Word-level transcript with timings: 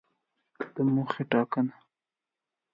د 0.73 0.75
موخې 0.93 1.23
ټاکنه 1.31 1.73